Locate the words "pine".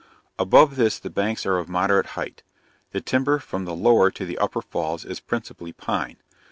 5.73-6.17